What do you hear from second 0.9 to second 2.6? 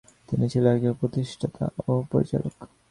প্রতিষ্ঠাতা ও পরিচালক।